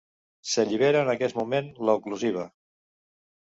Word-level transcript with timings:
S'allibera 0.53 1.03
en 1.05 1.11
aquest 1.13 1.39
moment 1.41 1.69
l'oclusiva. 1.91 2.51